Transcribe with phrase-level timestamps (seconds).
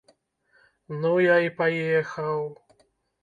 [1.01, 2.41] Ну я і паехаў.